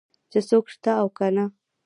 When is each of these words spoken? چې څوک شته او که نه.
چې 0.31 0.39
څوک 0.49 0.65
شته 0.73 0.91
او 1.01 1.07
که 1.17 1.27
نه. 1.35 1.45